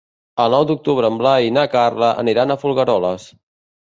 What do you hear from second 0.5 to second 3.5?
nou d'octubre en Blai i na Carla aniran a Folgueroles.